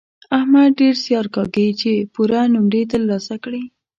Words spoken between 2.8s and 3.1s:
تر